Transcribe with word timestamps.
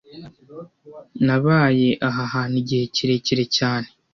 Nabaye 1.25 1.89
aha 2.07 2.23
hantu 2.33 2.55
igihe 2.61 2.83
kirekire 2.95 3.43
cyane 3.57 3.87